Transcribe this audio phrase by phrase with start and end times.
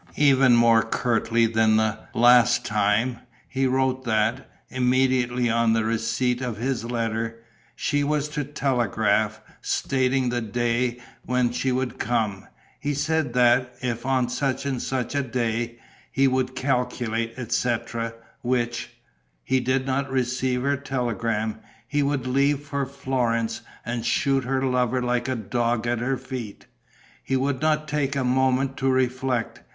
[0.17, 1.77] Even more curtly than
[2.15, 7.43] last time, he wrote that, immediately on the receipt of his letter,
[7.75, 12.47] she was to telegraph, stating the day when she would come.
[12.79, 15.77] He said that, if on such and such a day
[16.11, 18.89] he would calculate, etc., which
[19.43, 24.99] he did not receive her telegram, he would leave for Florence and shoot her lover
[24.99, 26.65] like a dog at her feet.
[27.23, 29.61] He would not take a moment to reflect.